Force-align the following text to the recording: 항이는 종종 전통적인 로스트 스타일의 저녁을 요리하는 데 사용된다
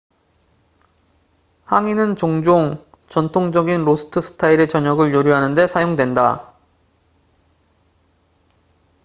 항이는 1.65 2.15
종종 2.15 2.83
전통적인 3.09 3.85
로스트 3.85 4.19
스타일의 4.19 4.67
저녁을 4.67 5.13
요리하는 5.13 5.53
데 5.53 5.67
사용된다 5.67 6.55